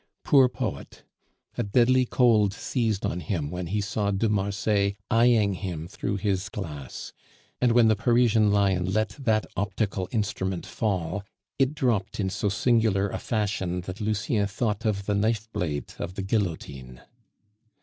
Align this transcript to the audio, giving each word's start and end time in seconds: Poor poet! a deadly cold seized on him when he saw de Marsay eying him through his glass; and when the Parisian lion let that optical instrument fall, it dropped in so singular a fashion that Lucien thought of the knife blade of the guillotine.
Poor 0.23 0.49
poet! 0.49 1.03
a 1.59 1.61
deadly 1.61 2.05
cold 2.05 2.53
seized 2.55 3.05
on 3.05 3.19
him 3.19 3.51
when 3.51 3.67
he 3.67 3.79
saw 3.79 4.09
de 4.09 4.27
Marsay 4.27 4.95
eying 5.13 5.53
him 5.53 5.87
through 5.87 6.17
his 6.17 6.49
glass; 6.49 7.13
and 7.61 7.73
when 7.73 7.87
the 7.87 7.95
Parisian 7.95 8.51
lion 8.51 8.83
let 8.91 9.09
that 9.09 9.45
optical 9.55 10.09
instrument 10.11 10.65
fall, 10.65 11.23
it 11.59 11.75
dropped 11.75 12.19
in 12.19 12.31
so 12.31 12.49
singular 12.49 13.09
a 13.09 13.19
fashion 13.19 13.81
that 13.81 14.01
Lucien 14.01 14.47
thought 14.47 14.85
of 14.85 15.05
the 15.05 15.13
knife 15.13 15.47
blade 15.53 15.93
of 15.99 16.15
the 16.15 16.23
guillotine. 16.23 17.03